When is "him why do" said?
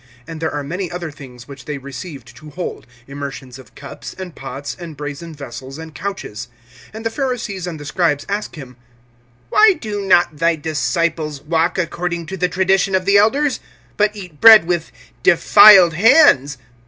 8.55-10.01